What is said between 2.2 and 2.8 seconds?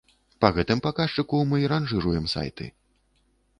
сайты.